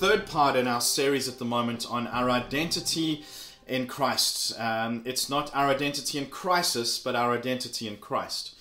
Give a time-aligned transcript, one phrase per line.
[0.00, 3.22] third part in our series at the moment on our identity
[3.68, 4.58] in Christ.
[4.58, 8.54] Um, it's not our identity in crisis, but our identity in Christ.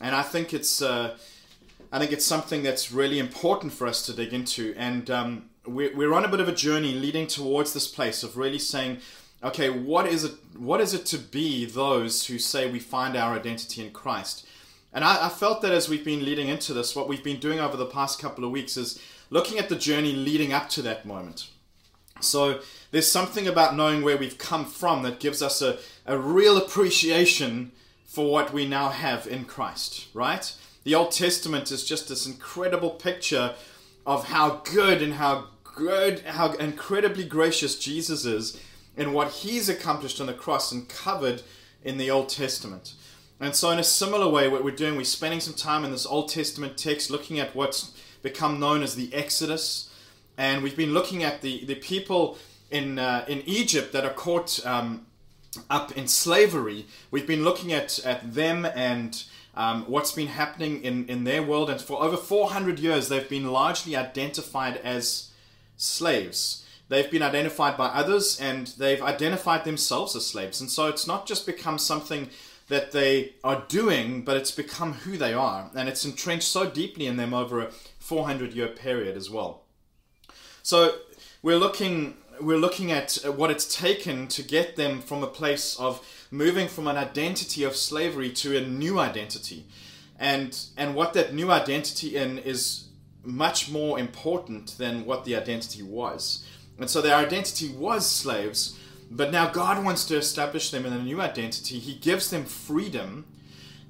[0.00, 1.16] And I think it's uh,
[1.90, 4.74] I think it's something that's really important for us to dig into.
[4.76, 8.36] And um, we're, we're on a bit of a journey leading towards this place of
[8.36, 8.98] really saying,
[9.42, 10.34] okay, what is it?
[10.56, 14.46] What is it to be those who say we find our identity in Christ?
[14.92, 17.58] And I, I felt that as we've been leading into this, what we've been doing
[17.58, 21.06] over the past couple of weeks is looking at the journey leading up to that
[21.06, 21.48] moment.
[22.20, 26.56] So there's something about knowing where we've come from that gives us a, a real
[26.56, 27.72] appreciation
[28.04, 30.50] for what we now have in Christ, right?
[30.84, 33.54] The Old Testament is just this incredible picture
[34.06, 38.58] of how good and how good, how incredibly gracious Jesus is
[38.96, 41.42] in what he's accomplished on the cross and covered
[41.84, 42.94] in the Old Testament.
[43.38, 46.06] And so, in a similar way, what we're doing, we're spending some time in this
[46.06, 47.92] Old Testament text looking at what's
[48.26, 49.88] become known as the Exodus.
[50.36, 52.38] And we've been looking at the, the people
[52.72, 55.06] in, uh, in Egypt that are caught um,
[55.70, 56.86] up in slavery.
[57.12, 59.22] We've been looking at, at them and
[59.54, 61.70] um, what's been happening in, in their world.
[61.70, 65.30] And for over 400 years, they've been largely identified as
[65.76, 66.66] slaves.
[66.88, 70.60] They've been identified by others and they've identified themselves as slaves.
[70.60, 72.28] And so it's not just become something
[72.68, 75.70] that they are doing, but it's become who they are.
[75.74, 79.62] And it's entrenched so deeply in them over a 400 year period as well.
[80.62, 80.96] So
[81.42, 85.78] we're looking we're looking at uh, what it's taken to get them from a place
[85.80, 89.66] of moving from an identity of slavery to a new identity.
[90.18, 92.88] And and what that new identity in is
[93.22, 96.44] much more important than what the identity was.
[96.78, 98.78] And so their identity was slaves,
[99.10, 101.78] but now God wants to establish them in a new identity.
[101.78, 103.26] He gives them freedom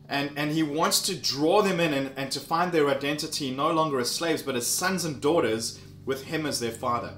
[0.09, 3.71] and, and he wants to draw them in and, and to find their identity no
[3.73, 7.15] longer as slaves, but as sons and daughters with him as their father.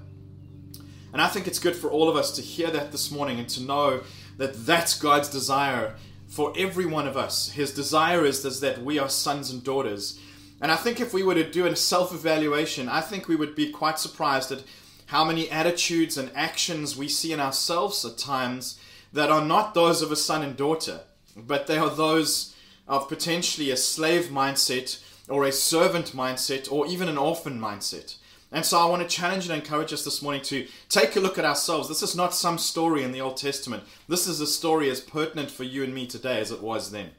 [1.13, 3.49] And I think it's good for all of us to hear that this morning and
[3.51, 4.03] to know
[4.37, 5.97] that that's God's desire
[6.29, 7.51] for every one of us.
[7.51, 10.21] His desire is, is that we are sons and daughters.
[10.61, 13.55] And I think if we were to do a self evaluation, I think we would
[13.55, 14.65] be quite surprised at
[15.09, 18.79] how many attitudes and actions we see in ourselves at times
[19.13, 21.01] that are not those of a son and daughter,
[21.35, 22.55] but they are those
[22.87, 28.17] of potentially a slave mindset or a servant mindset or even an orphan mindset.
[28.53, 31.39] And so I want to challenge and encourage us this morning to take a look
[31.39, 31.89] at ourselves.
[31.89, 33.85] This is not some story in the Old Testament.
[34.09, 37.11] This is a story as pertinent for you and me today as it was then.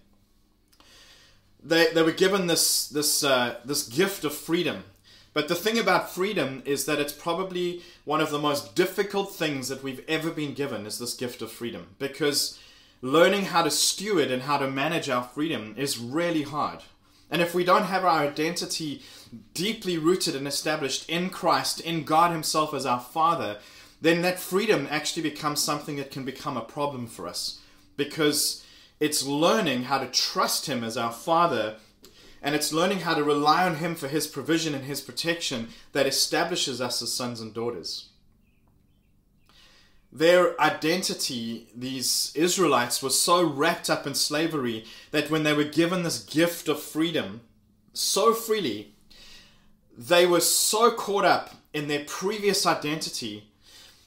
[1.63, 4.83] They, they were given this, this, uh, this gift of freedom.
[5.33, 9.67] But the thing about freedom is that it's probably one of the most difficult things
[9.67, 11.87] that we've ever been given is this gift of freedom.
[11.99, 12.57] Because
[13.01, 16.79] learning how to steward and how to manage our freedom is really hard.
[17.31, 19.03] And if we don't have our identity
[19.53, 23.59] deeply rooted and established in Christ, in God Himself as our Father,
[24.01, 27.59] then that freedom actually becomes something that can become a problem for us.
[27.97, 28.65] Because
[28.99, 31.75] it's learning how to trust Him as our Father,
[32.41, 36.07] and it's learning how to rely on Him for His provision and His protection that
[36.07, 38.09] establishes us as sons and daughters
[40.11, 46.03] their identity, these Israelites, was so wrapped up in slavery that when they were given
[46.03, 47.41] this gift of freedom
[47.93, 48.95] so freely,
[49.95, 53.51] they were so caught up in their previous identity.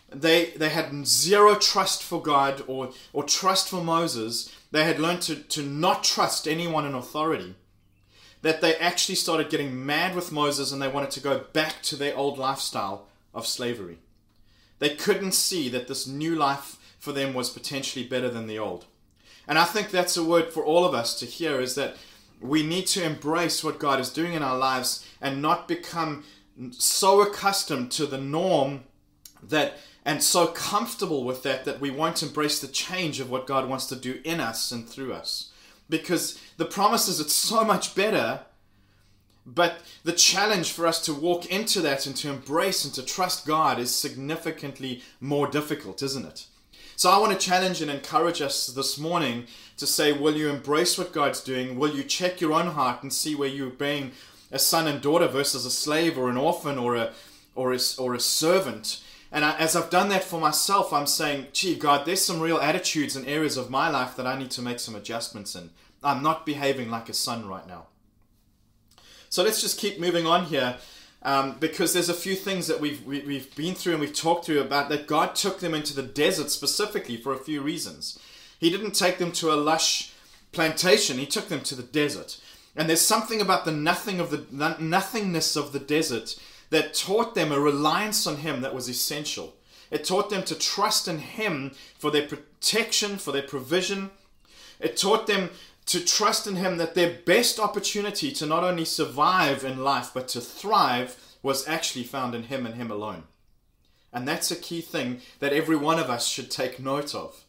[0.08, 4.52] They, they had zero trust for God or, or trust for Moses.
[4.72, 7.54] They had learned to, to not trust anyone in authority.
[8.42, 11.96] That they actually started getting mad with Moses and they wanted to go back to
[11.96, 13.98] their old lifestyle of slavery.
[14.78, 18.86] They couldn't see that this new life for them was potentially better than the old.
[19.46, 21.96] And I think that's a word for all of us to hear is that
[22.40, 26.24] we need to embrace what God is doing in our lives and not become
[26.70, 28.84] so accustomed to the norm
[29.42, 33.68] that and so comfortable with that that we won't embrace the change of what God
[33.68, 35.51] wants to do in us and through us.
[35.92, 38.40] Because the promise is it's so much better
[39.44, 43.46] but the challenge for us to walk into that and to embrace and to trust
[43.46, 46.46] God is significantly more difficult, isn't it?
[46.94, 49.46] So I want to challenge and encourage us this morning
[49.78, 51.76] to say, will you embrace what God's doing?
[51.76, 54.12] Will you check your own heart and see where you're being
[54.52, 57.12] a son and daughter versus a slave or an orphan or a
[57.54, 59.02] or a, or a servant?
[59.32, 62.58] And I, as I've done that for myself, I'm saying, gee, God, there's some real
[62.58, 65.70] attitudes and areas of my life that I need to make some adjustments in.
[66.02, 67.86] I'm not behaving like a son right now.
[69.28, 70.76] So let's just keep moving on here.
[71.24, 74.00] Um, because there's a few things that we've we, have we have been through and
[74.00, 77.62] we've talked through about that God took them into the desert specifically for a few
[77.62, 78.18] reasons.
[78.58, 80.12] He didn't take them to a lush
[80.50, 82.40] plantation; He took them to the desert.
[82.74, 86.36] And there's something about the nothing of the nothingness of the desert
[86.70, 89.54] that taught them a reliance on Him that was essential.
[89.90, 94.10] It taught them to trust in Him for their protection, for their provision.
[94.80, 95.50] It taught them
[95.92, 100.26] to trust in Him that their best opportunity to not only survive in life but
[100.28, 103.24] to thrive was actually found in Him and Him alone.
[104.10, 107.44] And that's a key thing that every one of us should take note of.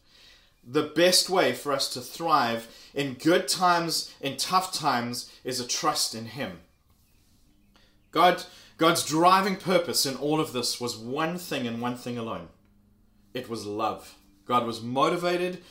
[0.62, 5.66] The best way for us to thrive in good times, in tough times, is a
[5.66, 6.60] trust in Him.
[8.10, 8.44] God,
[8.76, 12.48] God's driving purpose in all of this was one thing and one thing alone
[13.32, 14.16] it was love.
[14.44, 15.62] God was motivated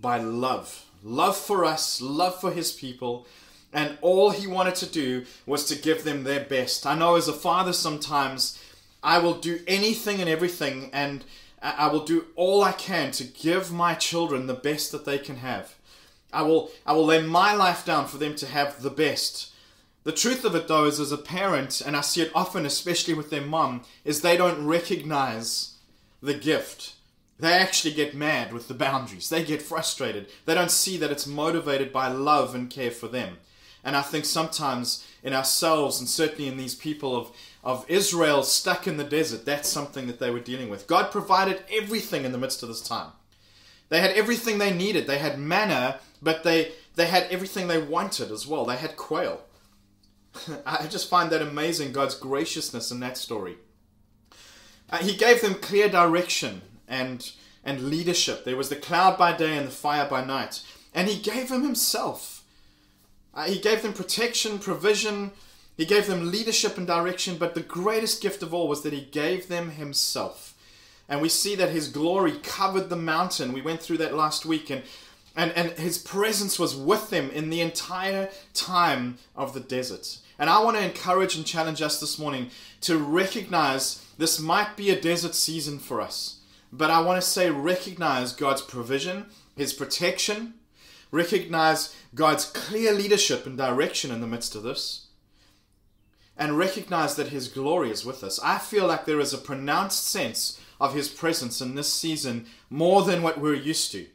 [0.00, 3.26] by love love for us, love for His people,
[3.72, 6.84] and all He wanted to do was to give them their best.
[6.84, 8.60] I know as a father sometimes
[9.02, 11.24] I will do anything and everything, and
[11.62, 15.36] I will do all I can to give my children the best that they can
[15.36, 15.76] have.
[16.32, 19.52] I will, I will lay my life down for them to have the best.
[20.02, 23.14] The truth of it, though, is as a parent, and I see it often, especially
[23.14, 25.76] with their mom, is they don't recognize
[26.20, 26.95] the gift.
[27.38, 29.28] They actually get mad with the boundaries.
[29.28, 30.28] They get frustrated.
[30.46, 33.38] They don't see that it's motivated by love and care for them.
[33.84, 37.30] And I think sometimes in ourselves, and certainly in these people of,
[37.62, 40.86] of Israel stuck in the desert, that's something that they were dealing with.
[40.86, 43.12] God provided everything in the midst of this time.
[43.88, 45.06] They had everything they needed.
[45.06, 48.64] They had manna, but they, they had everything they wanted as well.
[48.64, 49.42] They had quail.
[50.66, 53.56] I just find that amazing, God's graciousness in that story.
[54.90, 57.32] Uh, he gave them clear direction and,
[57.64, 58.44] and leadership.
[58.44, 60.62] There was the cloud by day and the fire by night.
[60.94, 62.44] And he gave them himself.
[63.34, 65.32] Uh, he gave them protection, provision.
[65.76, 67.36] He gave them leadership and direction.
[67.36, 70.54] But the greatest gift of all was that he gave them himself.
[71.08, 73.52] And we see that his glory covered the mountain.
[73.52, 74.70] We went through that last week.
[74.70, 74.82] And,
[75.36, 80.18] and, and his presence was with them in the entire time of the desert.
[80.38, 82.50] And I want to encourage and challenge us this morning
[82.82, 86.38] to recognize this might be a desert season for us.
[86.72, 89.26] But I want to say recognize God's provision,
[89.56, 90.54] His protection,
[91.10, 95.06] recognize God's clear leadership and direction in the midst of this,
[96.36, 98.38] and recognize that His glory is with us.
[98.42, 103.02] I feel like there is a pronounced sense of His presence in this season more
[103.02, 104.06] than what we're used to.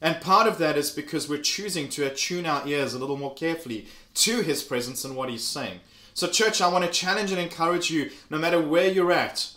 [0.00, 3.34] And part of that is because we're choosing to attune our ears a little more
[3.34, 5.80] carefully to His presence and what He's saying.
[6.14, 9.52] So, church, I want to challenge and encourage you, no matter where you're at,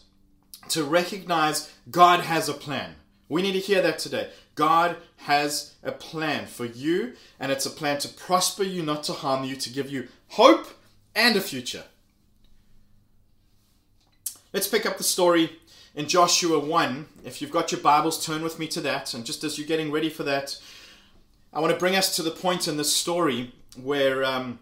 [0.69, 2.95] to recognize God has a plan.
[3.29, 4.29] We need to hear that today.
[4.55, 9.13] God has a plan for you, and it's a plan to prosper you, not to
[9.13, 10.67] harm you, to give you hope
[11.15, 11.83] and a future.
[14.51, 15.59] Let's pick up the story
[15.93, 17.05] in Joshua 1.
[17.23, 19.13] If you've got your Bibles, turn with me to that.
[19.13, 20.57] And just as you're getting ready for that,
[21.53, 24.59] I want to bring us to the point in this story where um,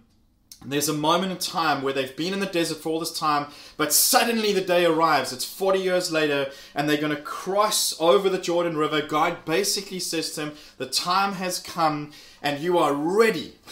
[0.65, 3.47] there's a moment in time where they've been in the desert for all this time,
[3.77, 5.31] but suddenly the day arrives.
[5.31, 9.01] It's 40 years later, and they're going to cross over the Jordan River.
[9.01, 12.11] God basically says to them, The time has come,
[12.41, 13.55] and you are ready.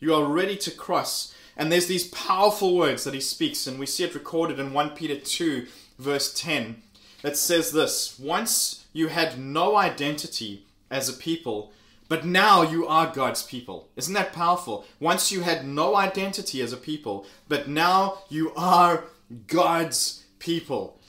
[0.00, 1.34] You are ready to cross.
[1.56, 4.90] And there's these powerful words that he speaks, and we see it recorded in 1
[4.90, 5.66] Peter 2,
[5.98, 6.82] verse 10,
[7.22, 11.72] that says this Once you had no identity as a people,
[12.08, 13.88] but now you are God's people.
[13.96, 14.84] Isn't that powerful?
[15.00, 19.04] Once you had no identity as a people, but now you are
[19.46, 21.00] God's people.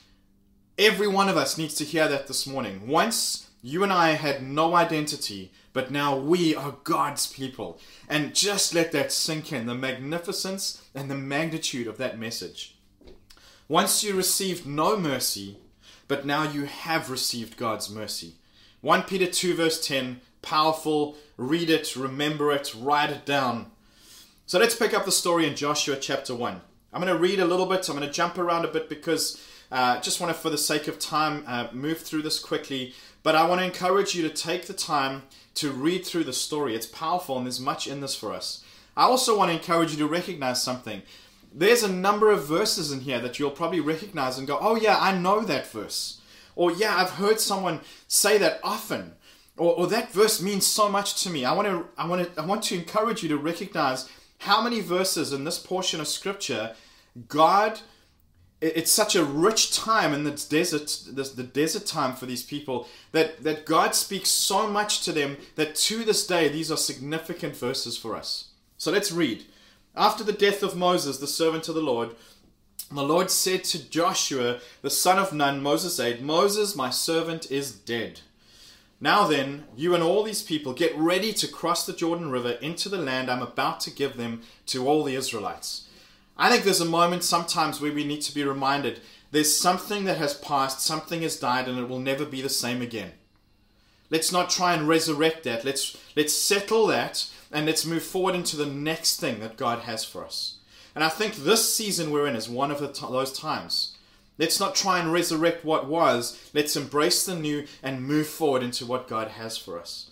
[0.77, 2.87] Every one of us needs to hear that this morning.
[2.87, 7.79] Once you and I had no identity, but now we are God's people.
[8.07, 12.77] And just let that sink in the magnificence and the magnitude of that message.
[13.67, 15.57] Once you received no mercy,
[16.07, 18.35] but now you have received God's mercy.
[18.81, 21.17] 1 Peter 2, verse 10 powerful.
[21.35, 23.71] Read it, remember it, write it down.
[24.45, 26.61] So let's pick up the story in Joshua chapter 1.
[26.93, 29.43] I'm going to read a little bit, I'm going to jump around a bit because
[29.71, 32.93] uh, just want to, for the sake of time, uh, move through this quickly.
[33.23, 35.23] But I want to encourage you to take the time
[35.55, 36.75] to read through the story.
[36.75, 38.63] It's powerful and there's much in this for us.
[38.95, 41.01] I also want to encourage you to recognize something.
[41.53, 44.97] There's a number of verses in here that you'll probably recognize and go, oh, yeah,
[44.99, 46.21] I know that verse.
[46.55, 49.15] Or, yeah, I've heard someone say that often
[49.57, 51.45] or, or that verse means so much to me.
[51.45, 54.09] I want to I want to I want to encourage you to recognize
[54.39, 56.75] how many verses in this portion of scripture
[57.27, 57.79] God
[58.61, 62.87] it's such a rich time in the desert this, the desert time for these people
[63.11, 67.55] that that God speaks so much to them that to this day these are significant
[67.55, 68.49] verses for us.
[68.77, 69.45] So let's read.
[69.95, 72.11] After the death of Moses the servant of the Lord
[72.91, 77.71] the Lord said to Joshua the son of Nun Moses said Moses my servant is
[77.71, 78.21] dead.
[79.01, 82.87] Now then, you and all these people get ready to cross the Jordan River into
[82.87, 85.87] the land I'm about to give them to all the Israelites.
[86.37, 90.17] I think there's a moment sometimes where we need to be reminded there's something that
[90.17, 93.11] has passed, something has died, and it will never be the same again.
[94.09, 95.65] Let's not try and resurrect that.
[95.65, 100.05] Let's let's settle that and let's move forward into the next thing that God has
[100.05, 100.57] for us.
[100.93, 103.94] And I think this season we're in is one of t- those times.
[104.37, 106.49] Let's not try and resurrect what was.
[106.53, 110.11] Let's embrace the new and move forward into what God has for us.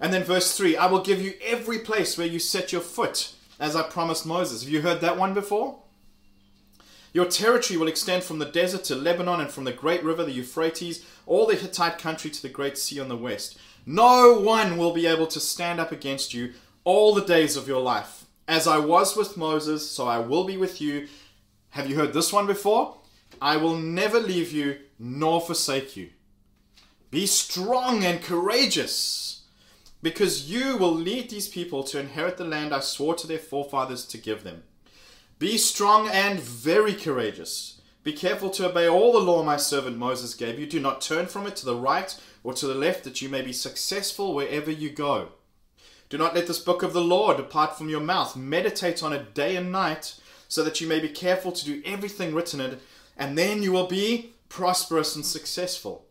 [0.00, 3.34] And then verse 3 I will give you every place where you set your foot,
[3.58, 4.62] as I promised Moses.
[4.62, 5.80] Have you heard that one before?
[7.12, 10.32] Your territory will extend from the desert to Lebanon and from the great river, the
[10.32, 13.58] Euphrates, all the Hittite country to the great sea on the west.
[13.84, 16.52] No one will be able to stand up against you
[16.84, 18.26] all the days of your life.
[18.46, 21.08] As I was with Moses, so I will be with you.
[21.70, 22.99] Have you heard this one before?
[23.40, 26.10] I will never leave you nor forsake you.
[27.10, 29.42] Be strong and courageous,
[30.02, 34.06] because you will lead these people to inherit the land I swore to their forefathers
[34.06, 34.62] to give them.
[35.38, 37.80] Be strong and very courageous.
[38.02, 40.66] Be careful to obey all the law my servant Moses gave you.
[40.66, 43.42] Do not turn from it to the right or to the left, that you may
[43.42, 45.28] be successful wherever you go.
[46.08, 48.36] Do not let this book of the law depart from your mouth.
[48.36, 50.14] Meditate on it day and night,
[50.48, 52.80] so that you may be careful to do everything written in it,
[53.20, 56.06] and then you will be prosperous and successful.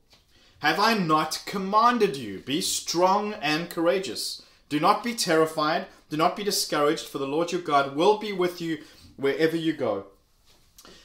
[0.59, 2.39] Have I not commanded you?
[2.39, 4.43] Be strong and courageous.
[4.69, 5.87] Do not be terrified.
[6.09, 8.77] Do not be discouraged, for the Lord your God will be with you
[9.17, 10.05] wherever you go.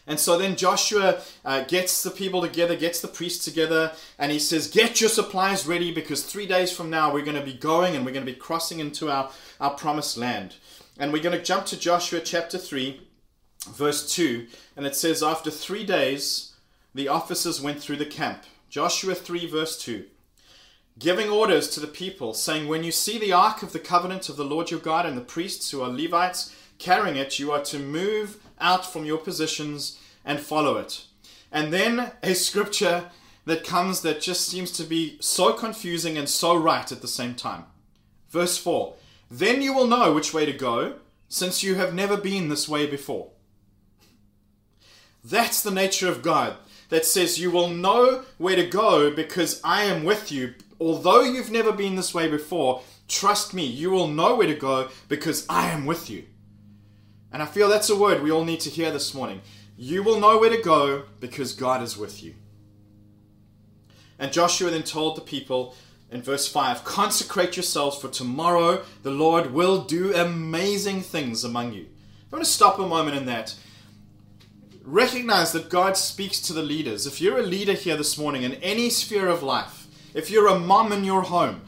[0.07, 4.39] And so then Joshua uh, gets the people together, gets the priests together, and he
[4.39, 7.97] says, Get your supplies ready because three days from now we're going to be going
[7.97, 10.57] and we're going to be crossing into our, our promised land.
[10.99, 13.01] And we're going to jump to Joshua chapter 3,
[13.65, 14.47] verse 2.
[14.77, 16.55] And it says, After three days,
[16.95, 18.45] the officers went through the camp.
[18.69, 20.05] Joshua 3, verse 2.
[20.99, 24.37] Giving orders to the people, saying, When you see the ark of the covenant of
[24.37, 27.79] the Lord your God and the priests who are Levites carrying it, you are to
[27.79, 31.05] move out from your positions and follow it.
[31.51, 33.11] And then a scripture
[33.45, 37.35] that comes that just seems to be so confusing and so right at the same
[37.35, 37.65] time.
[38.31, 38.95] Verse 4
[39.31, 40.97] Then you will know which way to go,
[41.29, 43.31] since you have never been this way before.
[45.25, 46.57] That's the nature of God
[46.91, 50.55] that says you will know where to go because I am with you.
[50.79, 54.89] Although you've never been this way before, trust me, you will know where to go
[55.09, 56.25] because I am with you.
[57.33, 59.41] And I feel that's a word we all need to hear this morning.
[59.77, 62.35] You will know where to go because God is with you.
[64.19, 65.75] And Joshua then told the people
[66.11, 71.87] in verse 5 Consecrate yourselves, for tomorrow the Lord will do amazing things among you.
[72.31, 73.57] I want to stop a moment in that.
[74.85, 77.07] Recognize that God speaks to the leaders.
[77.07, 80.59] If you're a leader here this morning in any sphere of life, if you're a
[80.59, 81.63] mom in your home,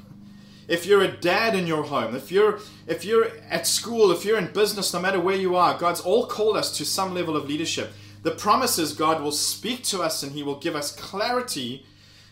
[0.68, 4.36] if you're a dad in your home, if you're if you're at school, if you're
[4.36, 7.48] in business, no matter where you are, God's all called us to some level of
[7.48, 7.90] leadership.
[8.22, 11.86] The promise is God will speak to us and He will give us clarity,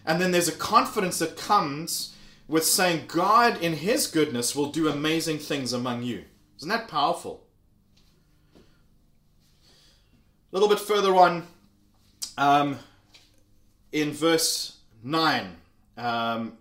[0.04, 2.14] and then there's a confidence that comes
[2.46, 6.24] with saying God in His goodness will do amazing things among you.
[6.58, 7.44] Isn't that powerful?
[8.56, 8.58] A
[10.54, 11.46] little bit further on,
[12.38, 12.78] um,
[13.90, 15.56] in verse nine,
[15.98, 16.56] um,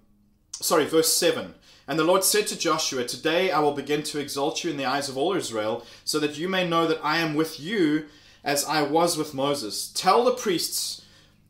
[0.51, 1.53] sorry, verse seven.
[1.87, 4.85] And the Lord said to Joshua, Today I will begin to exalt you in the
[4.85, 8.05] eyes of all Israel, so that you may know that I am with you
[8.43, 9.91] as I was with Moses.
[9.93, 11.05] Tell the priests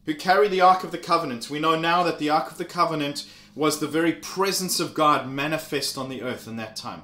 [0.05, 1.49] who carry the Ark of the Covenant.
[1.49, 5.29] We know now that the Ark of the Covenant was the very presence of God
[5.29, 7.03] manifest on the earth in that time.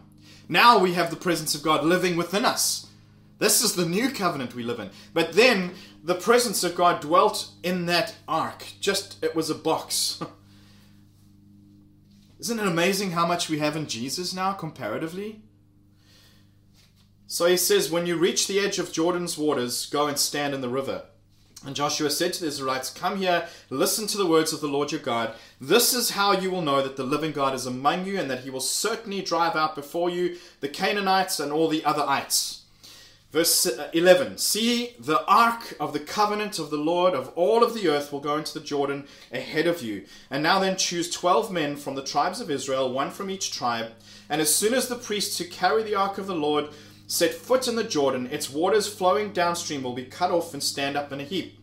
[0.49, 2.87] Now we have the presence of God living within us.
[3.39, 4.89] This is the new covenant we live in.
[5.13, 5.71] But then
[6.03, 8.65] the presence of God dwelt in that ark.
[8.79, 10.21] Just, it was a box.
[12.39, 15.41] Isn't it amazing how much we have in Jesus now, comparatively?
[17.27, 20.61] So he says, When you reach the edge of Jordan's waters, go and stand in
[20.61, 21.03] the river.
[21.65, 24.91] And Joshua said to the Israelites, Come here, listen to the words of the Lord
[24.91, 25.35] your God.
[25.59, 28.41] This is how you will know that the living God is among you, and that
[28.41, 32.58] he will certainly drive out before you the Canaanites and all the other ites.
[33.31, 37.73] Verse uh, 11 See, the ark of the covenant of the Lord of all of
[37.73, 40.05] the earth will go into the Jordan ahead of you.
[40.31, 43.91] And now then choose 12 men from the tribes of Israel, one from each tribe.
[44.29, 46.69] And as soon as the priests who carry the ark of the Lord
[47.05, 50.97] set foot in the Jordan, its waters flowing downstream will be cut off and stand
[50.97, 51.59] up in a heap.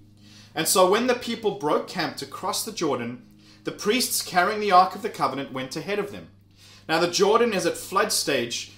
[0.54, 3.26] And so when the people broke camp to cross the Jordan,
[3.64, 6.28] the priests carrying the ark of the covenant went ahead of them.
[6.88, 8.72] Now the Jordan is at flood stage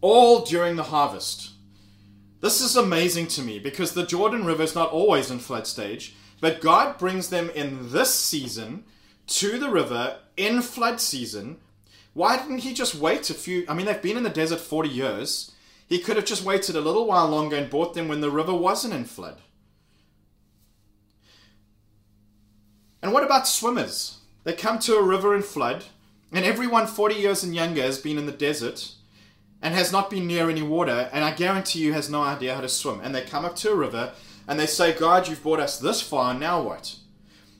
[0.00, 1.51] all during the harvest.
[2.42, 6.16] This is amazing to me because the Jordan River is not always in flood stage,
[6.40, 8.82] but God brings them in this season
[9.28, 11.58] to the river in flood season.
[12.14, 13.64] Why didn't He just wait a few?
[13.68, 15.52] I mean, they've been in the desert 40 years.
[15.86, 18.52] He could have just waited a little while longer and bought them when the river
[18.52, 19.40] wasn't in flood.
[23.00, 24.18] And what about swimmers?
[24.42, 25.84] They come to a river in flood,
[26.32, 28.94] and everyone 40 years and younger has been in the desert
[29.62, 32.60] and has not been near any water, and I guarantee you has no idea how
[32.60, 33.00] to swim.
[33.00, 34.12] And they come up to a river
[34.48, 36.96] and they say, God, you've brought us this far, now what?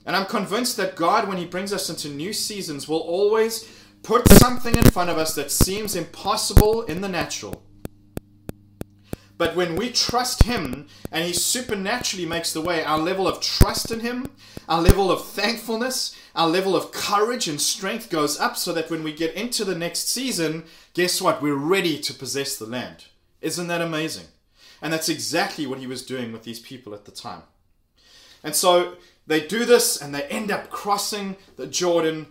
[0.05, 3.69] And I'm convinced that God, when He brings us into new seasons, will always
[4.03, 7.63] put something in front of us that seems impossible in the natural.
[9.37, 13.91] But when we trust Him and He supernaturally makes the way, our level of trust
[13.91, 14.31] in Him,
[14.73, 19.03] our level of thankfulness, our level of courage and strength goes up so that when
[19.03, 20.63] we get into the next season,
[20.95, 21.43] guess what?
[21.43, 23.05] We're ready to possess the land.
[23.39, 24.25] Isn't that amazing?
[24.81, 27.43] And that's exactly what He was doing with these people at the time.
[28.43, 28.95] And so
[29.27, 32.25] they do this and they end up crossing the Jordan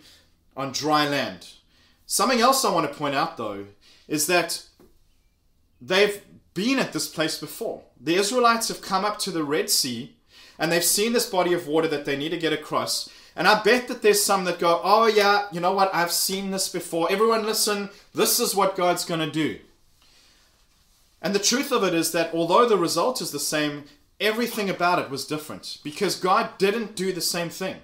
[0.56, 1.48] on dry land.
[2.06, 3.66] Something else I want to point out though
[4.08, 4.64] is that
[5.80, 6.20] they've
[6.54, 7.84] been at this place before.
[8.00, 10.16] The Israelites have come up to the Red Sea
[10.58, 13.08] and they've seen this body of water that they need to get across.
[13.34, 15.94] And I bet that there's some that go, oh, yeah, you know what?
[15.94, 17.10] I've seen this before.
[17.10, 19.58] Everyone, listen, this is what God's going to do.
[21.22, 23.84] And the truth of it is that although the result is the same,
[24.20, 27.76] everything about it was different because God didn't do the same thing.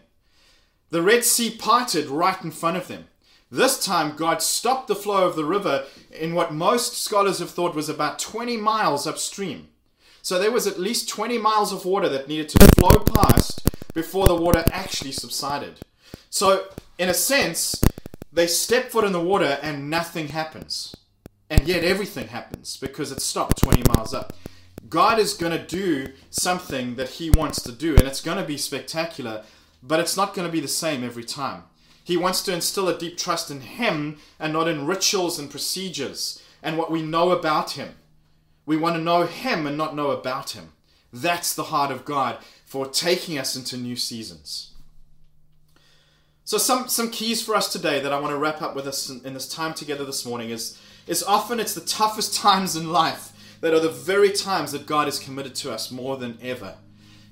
[0.91, 3.07] The Red Sea parted right in front of them.
[3.51, 7.75] This time, God stopped the flow of the river in what most scholars have thought
[7.75, 9.69] was about 20 miles upstream.
[10.29, 14.27] So there was at least 20 miles of water that needed to flow past before
[14.27, 15.81] the water actually subsided.
[16.29, 16.67] So,
[16.99, 17.83] in a sense,
[18.31, 20.95] they step foot in the water and nothing happens.
[21.49, 24.35] And yet everything happens because it stopped 20 miles up.
[24.91, 28.45] God is going to do something that He wants to do, and it's going to
[28.45, 29.45] be spectacular,
[29.83, 31.63] but it's not going to be the same every time.
[32.05, 36.43] He wants to instill a deep trust in Him and not in rituals and procedures
[36.63, 37.95] and what we know about Him.
[38.69, 40.73] We want to know Him and not know about Him.
[41.11, 44.75] That's the heart of God for taking us into new seasons.
[46.45, 49.09] So, some, some keys for us today that I want to wrap up with us
[49.09, 52.93] in, in this time together this morning is, is often it's the toughest times in
[52.93, 56.75] life that are the very times that God is committed to us more than ever.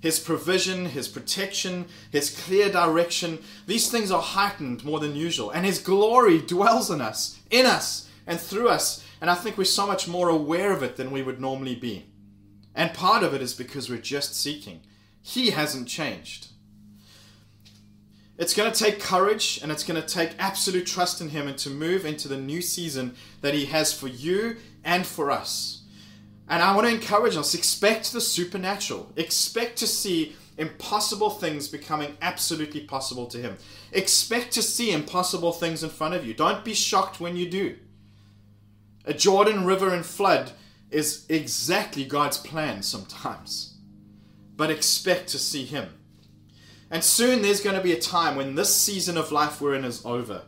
[0.01, 5.51] His provision, His protection, His clear direction, these things are heightened more than usual.
[5.51, 9.05] And His glory dwells in us, in us, and through us.
[9.27, 12.07] And I think we're so much more aware of it than we would normally be.
[12.77, 14.83] And part of it is because we're just seeking.
[15.21, 16.53] He hasn't changed.
[18.39, 21.59] It's going to take courage and it's going to take absolute trust in Him and
[21.59, 25.83] to move into the new season that He has for you and for us.
[26.49, 29.11] And I want to encourage us expect the supernatural.
[29.17, 33.57] Expect to see impossible things becoming absolutely possible to Him.
[33.91, 36.33] Expect to see impossible things in front of you.
[36.33, 37.77] Don't be shocked when you do.
[39.07, 40.53] A Jordan River in flood
[40.91, 43.77] is exactly God's plan sometimes.
[44.57, 45.89] But expect to see Him.
[46.91, 49.85] And soon there's going to be a time when this season of life we're in
[49.85, 50.43] is over.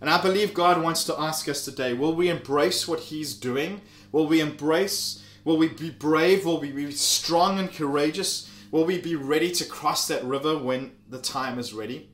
[0.00, 3.80] And I believe God wants to ask us today will we embrace what He's doing?
[4.12, 6.44] Will we embrace Will we be brave?
[6.44, 8.50] Will we be strong and courageous?
[8.70, 12.10] Will we be ready to cross that river when the time is ready?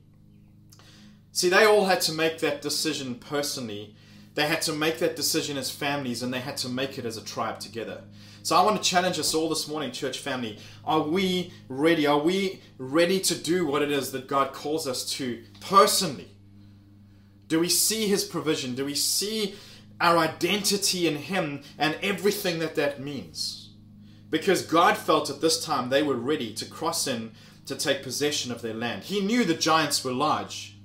[1.33, 3.95] See, they all had to make that decision personally.
[4.37, 7.17] They had to make that decision as families and they had to make it as
[7.17, 8.03] a tribe together.
[8.43, 10.59] So I want to challenge us all this morning, church family.
[10.85, 12.05] Are we ready?
[12.05, 16.27] Are we ready to do what it is that God calls us to personally?
[17.47, 18.75] Do we see His provision?
[18.75, 19.55] Do we see
[19.99, 23.71] our identity in Him and everything that that means.
[24.29, 27.31] Because God felt at this time they were ready to cross in
[27.65, 29.05] to take possession of their land.
[29.05, 30.76] He knew the giants were large,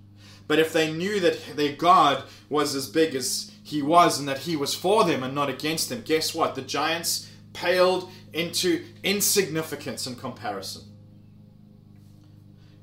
[0.49, 4.39] but if they knew that their God was as big as He was and that
[4.41, 6.55] He was for them and not against them, guess what?
[6.55, 10.83] The giants paled into insignificance in comparison.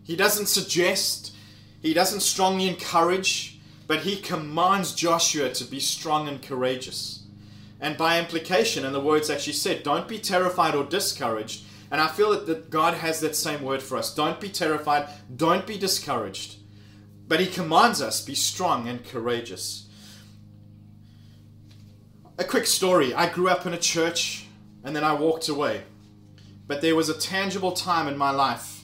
[0.03, 1.35] He doesn't suggest,
[1.81, 7.23] He doesn't strongly encourage, but he commands Joshua to be strong and courageous.
[7.81, 11.63] And by implication, and the words actually said, don't be terrified or discouraged.
[11.89, 14.13] And I feel that, that God has that same word for us.
[14.13, 16.57] Don't be terrified, don't be discouraged.
[17.29, 19.87] But he commands us, be strong and courageous.
[22.39, 23.13] A quick story.
[23.13, 24.47] I grew up in a church
[24.83, 25.83] and then I walked away.
[26.67, 28.83] But there was a tangible time in my life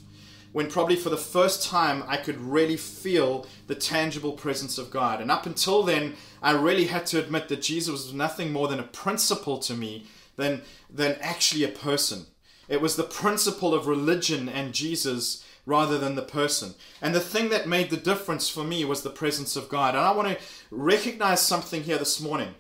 [0.51, 5.21] when probably for the first time I could really feel the tangible presence of God.
[5.21, 8.79] And up until then, I really had to admit that Jesus was nothing more than
[8.79, 10.05] a principle to me
[10.36, 12.27] than, than actually a person.
[12.69, 16.75] It was the principle of religion and Jesus rather than the person.
[17.01, 19.95] And the thing that made the difference for me was the presence of God.
[19.95, 22.56] And I want to recognize something here this morning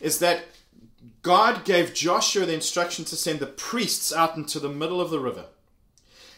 [0.00, 0.44] is that
[1.22, 5.20] God gave Joshua the instruction to send the priests out into the middle of the
[5.20, 5.46] river.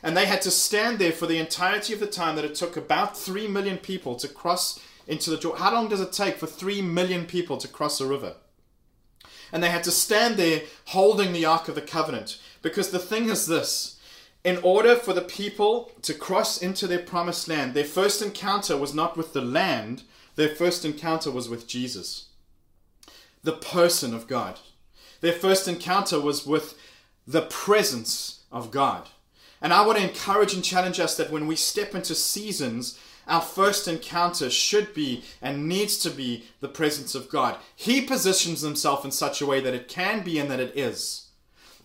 [0.02, 2.76] And they had to stand there for the entirety of the time that it took
[2.76, 5.62] about 3 million people to cross into the Jordan.
[5.62, 8.34] How long does it take for 3 million people to cross a river?
[9.50, 12.38] And they had to stand there holding the Ark of the Covenant.
[12.60, 13.93] Because the thing is this
[14.44, 18.94] in order for the people to cross into their promised land, their first encounter was
[18.94, 20.02] not with the land,
[20.36, 22.26] their first encounter was with Jesus,
[23.42, 24.60] the person of God.
[25.22, 26.78] Their first encounter was with
[27.26, 29.08] the presence of God.
[29.62, 33.40] And I want to encourage and challenge us that when we step into seasons, our
[33.40, 37.56] first encounter should be and needs to be the presence of God.
[37.74, 41.28] He positions himself in such a way that it can be and that it is.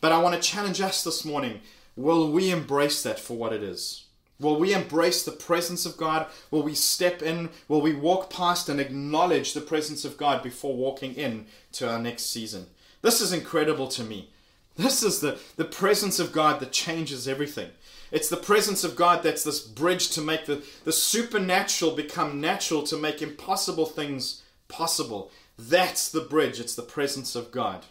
[0.02, 1.62] But I want to challenge us this morning
[2.00, 4.06] will we embrace that for what it is?
[4.40, 6.28] Will we embrace the presence of God?
[6.50, 7.50] Will we step in?
[7.68, 12.00] Will we walk past and acknowledge the presence of God before walking in to our
[12.00, 12.68] next season?
[13.02, 14.30] This is incredible to me.
[14.78, 17.70] This is the, the presence of God that changes everything.
[18.12, 22.84] It's the presence of God that's this bridge to make the, the supernatural become natural,
[22.84, 25.32] to make impossible things possible.
[25.58, 26.62] That's the bridge.
[26.62, 27.86] It's the presence of God.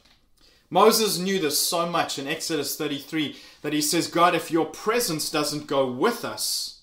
[0.70, 5.30] Moses knew this so much in Exodus 33 that he says, God, if your presence
[5.30, 6.80] doesn't go with us,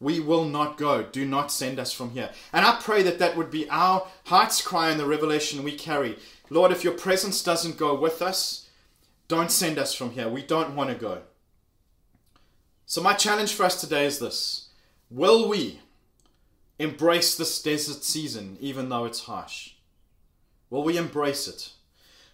[0.00, 1.02] we will not go.
[1.02, 2.30] Do not send us from here.
[2.52, 6.18] And I pray that that would be our heart's cry in the revelation we carry.
[6.50, 8.68] Lord, if your presence doesn't go with us,
[9.26, 10.28] don't send us from here.
[10.28, 11.22] We don't want to go.
[12.86, 14.70] So, my challenge for us today is this
[15.10, 15.80] Will we
[16.78, 19.72] embrace this desert season even though it's harsh?
[20.70, 21.72] Will we embrace it?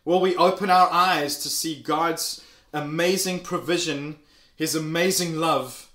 [0.05, 4.19] Will we open our eyes to see God's amazing provision,
[4.55, 5.91] His amazing love,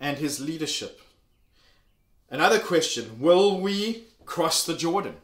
[0.00, 1.00] and His leadership?
[2.30, 5.16] Another question Will we cross the Jordan?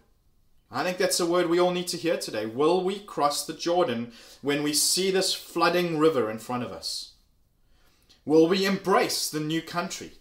[0.70, 2.46] I think that's a word we all need to hear today.
[2.46, 7.12] Will we cross the Jordan when we see this flooding river in front of us?
[8.24, 10.12] Will we embrace the new country?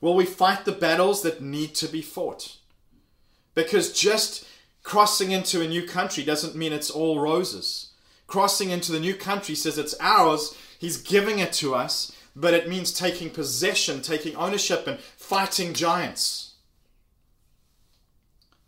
[0.00, 2.58] Will we fight the battles that need to be fought?
[3.58, 4.46] Because just
[4.84, 7.90] crossing into a new country doesn't mean it's all roses.
[8.28, 12.68] Crossing into the new country says it's ours, He's giving it to us, but it
[12.68, 16.52] means taking possession, taking ownership, and fighting giants.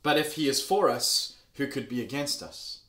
[0.03, 2.81] But if He is for us, who could be against us?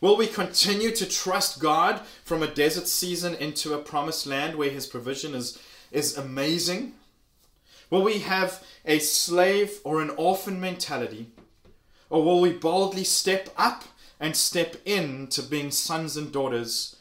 [0.00, 4.70] Will we continue to trust God from a desert season into a promised land where
[4.70, 5.58] His provision is,
[5.90, 6.92] is amazing?
[7.90, 11.32] Will we have a slave or an orphan mentality?
[12.10, 13.84] Or will we boldly step up
[14.18, 16.96] and step in to being sons and daughters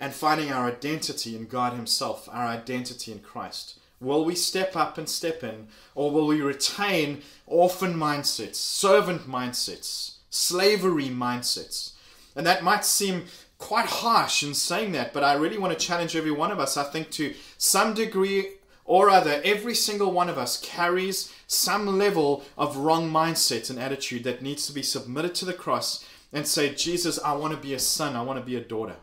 [0.00, 3.78] and finding our identity in God Himself, our identity in Christ?
[4.00, 10.14] Will we step up and step in, or will we retain orphan mindsets, servant mindsets,
[10.30, 11.92] slavery mindsets?
[12.36, 13.24] And that might seem
[13.58, 16.76] quite harsh in saying that, but I really want to challenge every one of us.
[16.76, 18.57] I think to some degree
[18.88, 24.24] or other, every single one of us carries some level of wrong mindset and attitude
[24.24, 27.74] that needs to be submitted to the cross and say, Jesus, I want to be
[27.74, 28.96] a son, I want to be a daughter.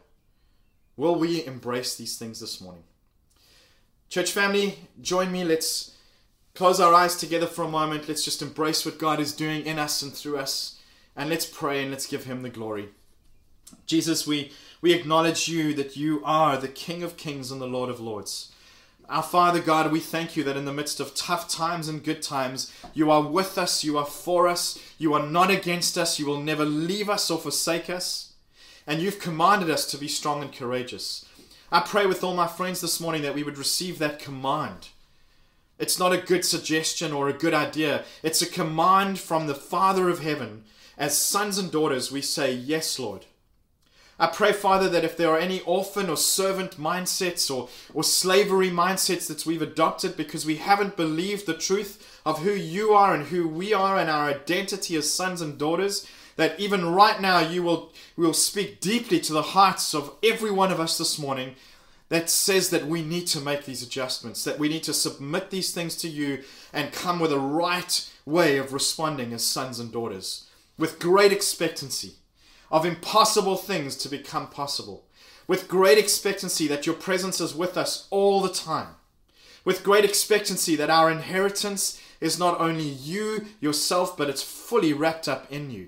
[0.97, 2.81] Will we embrace these things this morning?
[4.09, 5.43] Church family, join me.
[5.43, 5.95] Let's
[6.55, 8.07] close our eyes together for a moment.
[8.07, 10.79] Let's just embrace what God is doing in us and through us.
[11.15, 12.89] And let's pray and let's give Him the glory.
[13.85, 17.91] Jesus, we, we acknowledge you that you are the King of kings and the Lord
[17.91, 18.51] of lords.
[19.07, 22.23] Our Father God, we thank you that in the midst of tough times and good
[22.23, 26.25] times, you are with us, you are for us, you are not against us, you
[26.25, 28.33] will never leave us or forsake us,
[28.87, 31.23] and you've commanded us to be strong and courageous.
[31.71, 34.89] I pray with all my friends this morning that we would receive that command.
[35.77, 40.09] It's not a good suggestion or a good idea, it's a command from the Father
[40.09, 40.63] of heaven.
[40.97, 43.25] As sons and daughters, we say, Yes, Lord.
[44.17, 48.69] I pray, Father, that if there are any orphan or servant mindsets or, or slavery
[48.69, 53.25] mindsets that we've adopted because we haven't believed the truth of who you are and
[53.25, 57.61] who we are and our identity as sons and daughters, that even right now you
[57.61, 61.55] will, will speak deeply to the hearts of every one of us this morning
[62.07, 65.73] that says that we need to make these adjustments, that we need to submit these
[65.73, 70.47] things to you and come with a right way of responding as sons and daughters
[70.77, 72.13] with great expectancy
[72.75, 75.05] of impossible things to become possible,
[75.47, 78.95] with great expectancy that your presence is with us all the time,
[79.63, 85.29] with great expectancy that our inheritance is not only you yourself, but it's fully wrapped
[85.29, 85.87] up in you.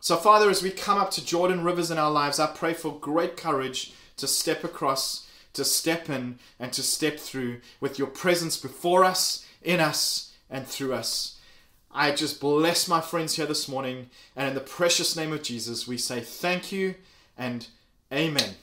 [0.00, 2.98] So, Father, as we come up to Jordan rivers in our lives, I pray for
[2.98, 8.56] great courage to step across, to step in, and to step through with your presence
[8.56, 11.38] before us, in us, and through us.
[11.92, 14.10] I just bless my friends here this morning.
[14.36, 16.94] And in the precious name of Jesus, we say thank you
[17.36, 17.66] and
[18.12, 18.54] amen.